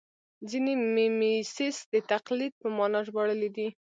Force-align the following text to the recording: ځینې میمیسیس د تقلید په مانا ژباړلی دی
ځینې 0.49 0.73
میمیسیس 0.95 1.77
د 1.93 1.95
تقلید 2.11 2.53
په 2.61 2.67
مانا 2.77 2.99
ژباړلی 3.07 3.49
دی 3.57 3.67